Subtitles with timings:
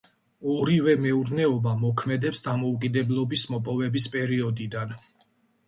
[0.53, 5.01] ორივე მეურნეობა მოქმედებს დამოუკიდებლობის მოპოვების პერიოდიდან.